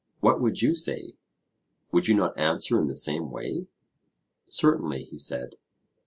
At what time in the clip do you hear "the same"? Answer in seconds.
2.87-3.29